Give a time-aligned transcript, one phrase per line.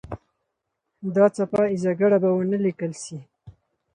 [1.15, 3.17] دا څپه ایزه ګړه به ونه لیکل سي.